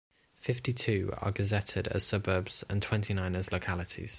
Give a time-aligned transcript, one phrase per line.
[0.37, 4.09] Fifty-two are gazetted as suburbs and twenty-nine as localities.